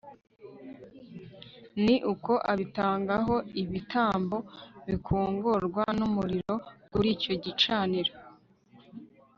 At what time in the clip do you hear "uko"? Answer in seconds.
2.13-2.31